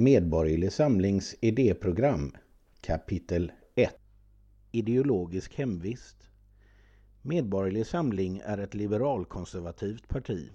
[0.00, 2.36] Medborgerlig Samlings idéprogram
[2.80, 3.90] Kapitel 1
[4.70, 6.30] Ideologisk hemvist
[7.22, 10.50] Medborgerlig Samling är ett liberalkonservativt parti.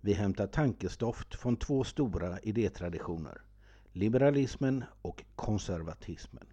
[0.00, 3.40] Vi hämtar tankestoft från två stora idétraditioner.
[3.92, 6.46] Liberalismen och konservatismen.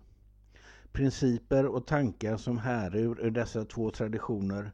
[0.92, 4.72] Principer och tankar som härur ur dessa två traditioner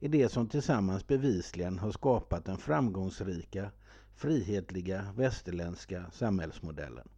[0.00, 3.70] är det som tillsammans bevisligen har skapat den framgångsrika
[4.14, 7.08] frihetliga västerländska samhällsmodellen.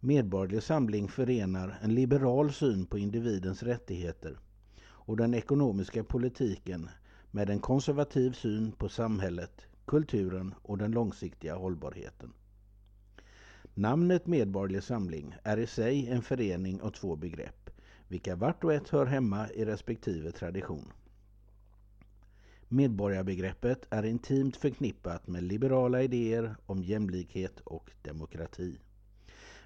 [0.00, 4.38] Medborgerlig Samling förenar en liberal syn på individens rättigheter
[4.82, 6.88] och den ekonomiska politiken
[7.30, 12.32] med en konservativ syn på samhället, kulturen och den långsiktiga hållbarheten.
[13.74, 17.70] Namnet Medborgerlig Samling är i sig en förening av två begrepp,
[18.08, 20.92] vilka vart och ett hör hemma i respektive tradition.
[22.68, 28.78] Medborgarbegreppet är intimt förknippat med liberala idéer om jämlikhet och demokrati.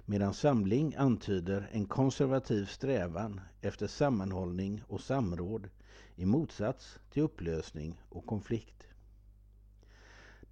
[0.05, 5.69] Medan samling antyder en konservativ strävan efter sammanhållning och samråd
[6.15, 8.83] i motsats till upplösning och konflikt.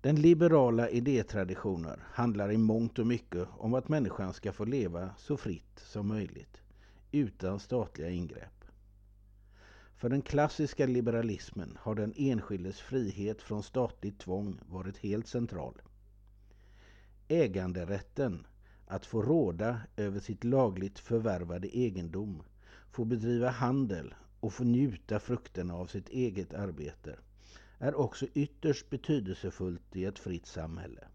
[0.02, 5.38] Den liberala idétraditionen handlar i mångt och mycket om att människan ska få leva så
[5.38, 6.62] fritt som möjligt
[7.12, 8.59] utan statliga ingrepp.
[10.00, 15.82] För den klassiska liberalismen har den enskildes frihet från statligt tvång varit helt central.
[17.28, 18.48] Äganderätten,
[18.88, 22.44] att få råda över sitt lagligt förvärvade egendom,
[22.92, 27.16] få bedriva handel och få njuta frukterna av sitt eget arbete,
[27.80, 31.08] är också ytterst betydelsefullt i ett fritt samhälle.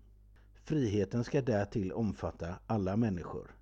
[0.64, 3.54] Friheten ska därtill omfatta alla människor.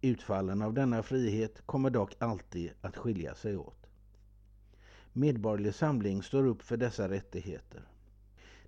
[0.00, 3.81] Utfallen av denna frihet kommer dock alltid att skilja sig åt.
[5.14, 7.82] Medborgerlig Samling står upp för dessa rättigheter.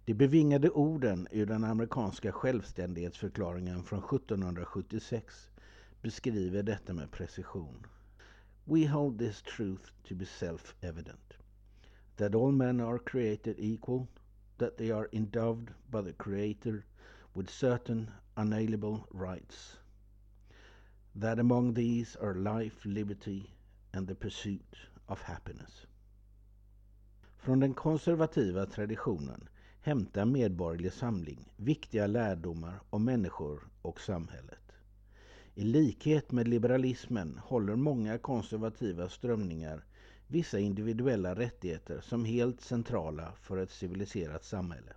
[0.04, 5.50] De bevingade orden ur den amerikanska självständighetsförklaringen från 1776
[6.02, 7.86] beskriver detta med precision.
[8.64, 11.32] We hold this truth to be self-evident.
[12.16, 14.06] That all men are created equal,
[14.58, 16.84] that they are endowed by the Creator
[17.32, 19.78] with certain unalienable rights.
[21.20, 23.50] That among these are life, liberty
[23.92, 24.76] and the pursuit
[25.08, 25.86] of happiness.
[27.44, 29.48] Från den konservativa traditionen
[29.80, 34.72] hämtar Medborgerlig Samling viktiga lärdomar om människor och samhället.
[35.54, 39.84] I likhet med liberalismen håller många konservativa strömningar
[40.26, 44.92] vissa individuella rättigheter som helt centrala för ett civiliserat samhälle.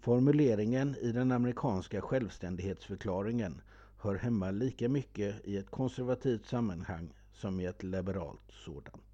[0.00, 3.60] Formuleringen i den amerikanska självständighetsförklaringen
[3.98, 9.13] hör hemma lika mycket i ett konservativt sammanhang som i ett liberalt sådant.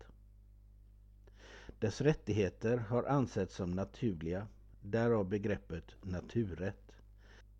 [1.80, 4.46] Dess rättigheter har ansetts som naturliga,
[4.82, 6.92] därav begreppet naturrätt,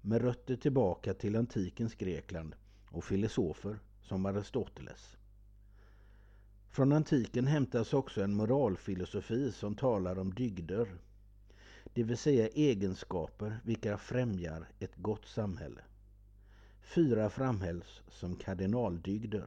[0.01, 2.55] med rötter tillbaka till antikens Grekland
[2.91, 5.17] och filosofer som Aristoteles.
[6.71, 10.89] Från antiken hämtas också en moralfilosofi som talar om dygder,
[11.95, 15.81] det vill säga egenskaper vilka främjar ett gott samhälle.
[16.83, 19.47] Fyra framhälls som kardinaldygder.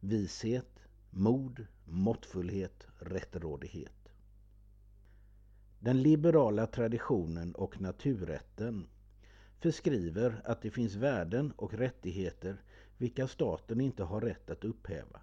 [0.00, 0.83] Vishet,
[1.16, 4.12] mod, måttfullhet, rättrådighet.
[5.78, 8.86] Den liberala traditionen och naturrätten
[9.58, 12.62] förskriver att det finns värden och rättigheter
[12.98, 15.20] vilka staten inte har rätt att upphäva,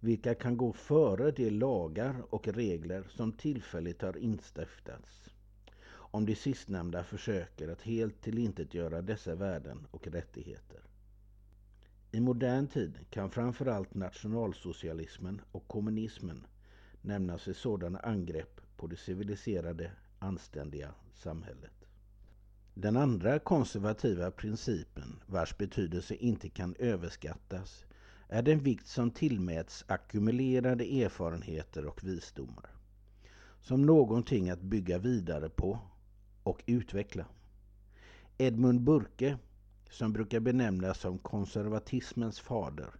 [0.00, 5.30] vilka kan gå före de lagar och regler som tillfälligt har instiftats
[6.12, 10.80] om de sistnämnda försöker att helt tillintetgöra dessa värden och rättigheter.
[12.12, 16.46] I modern tid kan framförallt nationalsocialismen och kommunismen
[17.02, 21.72] nämnas i sådana angrepp på det civiliserade, anständiga samhället.
[22.74, 27.84] Den andra konservativa principen, vars betydelse inte kan överskattas,
[28.28, 32.70] är den vikt som tillmäts ackumulerade erfarenheter och visdomar.
[33.60, 35.78] Som någonting att bygga vidare på
[36.42, 37.26] och utveckla.
[38.38, 39.38] Edmund Burke
[39.90, 42.90] som brukar benämnas som konservatismens fader,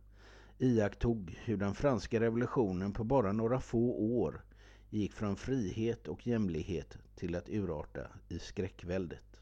[0.59, 4.45] iakttog hur den franska revolutionen på bara några få år
[4.91, 9.41] gick från frihet och jämlikhet till att urarta i skräckväldet.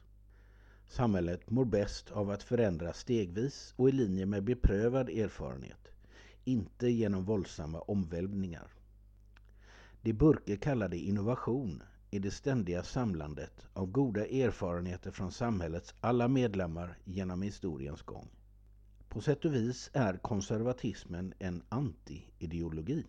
[0.88, 5.88] Samhället mår bäst av att förändras stegvis och i linje med beprövad erfarenhet,
[6.44, 8.68] inte genom våldsamma omvälvningar.
[10.02, 16.99] Det Burke kallade innovation i det ständiga samlandet av goda erfarenheter från samhällets alla medlemmar
[17.05, 18.28] genom historiens gång.
[19.08, 23.05] På sätt och vis är konservatismen en anti-ideologi.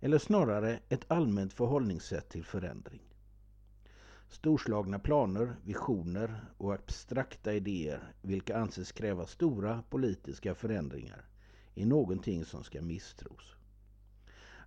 [0.00, 3.00] Eller snarare ett allmänt förhållningssätt till förändring.
[4.28, 11.24] Storslagna planer, visioner och abstrakta idéer vilka anses kräva stora politiska förändringar
[11.74, 13.54] är någonting som ska misstros.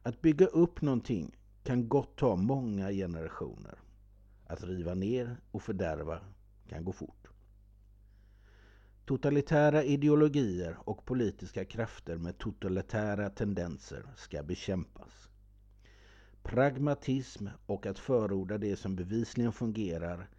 [0.03, 3.79] Att bygga upp någonting kan gott ta många generationer.
[4.47, 6.19] Att riva ner och fördärva
[6.69, 7.27] kan gå fort.
[9.05, 15.29] Totalitära ideologier och politiska krafter med totalitära tendenser ska bekämpas.
[16.43, 20.29] Pragmatism och att förorda det som bevisligen fungerar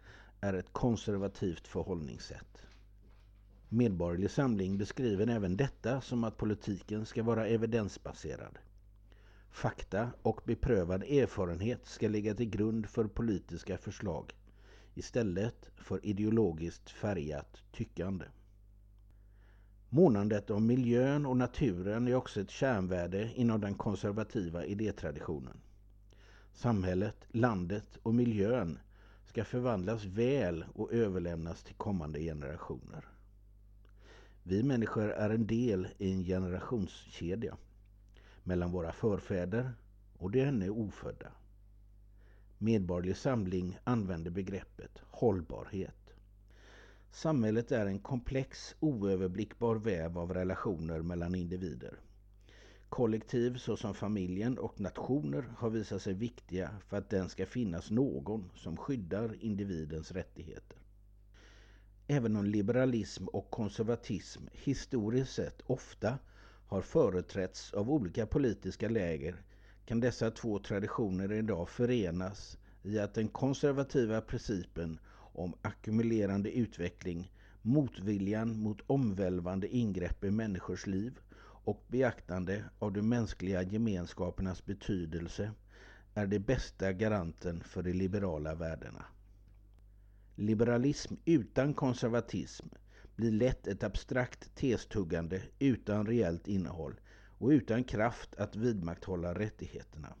[0.41, 2.61] är ett konservativt förhållningssätt.
[3.69, 8.59] Medborgerlig Samling beskriver även detta som att politiken ska vara evidensbaserad.
[9.51, 14.33] Fakta och beprövad erfarenhet ska ligga till grund för politiska förslag
[14.95, 18.25] istället för ideologiskt färgat tyckande.
[19.89, 25.57] Månandet om miljön och naturen är också ett kärnvärde inom den konservativa idétraditionen.
[26.53, 28.79] Samhället, landet och miljön
[29.25, 33.05] ska förvandlas väl och överlämnas till kommande generationer.
[34.43, 37.57] Vi människor är en del i en generationskedja
[38.47, 39.73] mellan våra förfäder
[40.17, 41.31] och de ännu ofödda.
[42.57, 46.15] Medborgerlig Samling använder begreppet hållbarhet.
[47.11, 51.99] Samhället är en komplex, oöverblickbar väv av relationer mellan individer.
[52.89, 58.51] Kollektiv såsom familjen och nationer har visat sig viktiga för att den ska finnas någon
[58.55, 60.77] som skyddar individens rättigheter.
[62.07, 66.17] Även om liberalism och konservatism historiskt sett ofta
[66.67, 69.35] har företrätts av olika politiska läger
[69.85, 74.99] kan dessa två traditioner idag förenas i att den konservativa principen
[75.33, 77.31] om ackumulerande utveckling,
[77.61, 85.51] motviljan mot omvälvande ingrepp i människors liv och beaktande av de mänskliga gemenskapernas betydelse
[86.13, 89.05] är det bästa garanten för de liberala värdena.
[90.35, 92.67] Liberalism utan konservatism
[93.17, 96.99] blir lätt ett abstrakt testuggande utan reellt innehåll
[97.37, 100.13] och utan kraft att vidmakthålla rättigheterna.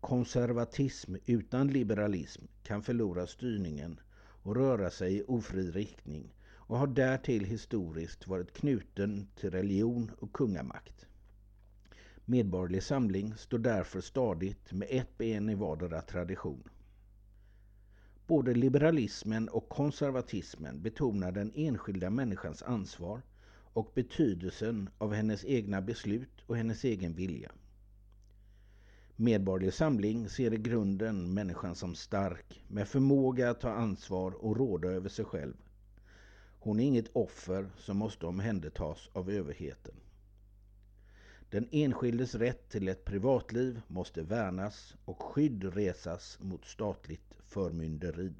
[0.00, 4.00] Konservatism utan liberalism kan förlora styrningen
[4.42, 10.32] och röra sig i ofri riktning och har därtill historiskt varit knuten till religion och
[10.32, 11.06] kungamakt.
[12.24, 16.68] Medborgerlig Samling står därför stadigt med ett ben i vardera tradition.
[18.30, 23.22] Både liberalismen och konservatismen betonar den enskilda människans ansvar
[23.72, 27.52] och betydelsen av hennes egna beslut och hennes egen vilja.
[29.16, 34.88] Medborgerlig Samling ser i grunden människan som stark med förmåga att ta ansvar och råda
[34.88, 35.54] över sig själv.
[36.58, 39.94] Hon är inget offer som måste omhändertas av överheten.
[41.50, 48.32] Den enskildes rätt till ett privatliv måste värnas och skydd resas mot statligt förmynderi.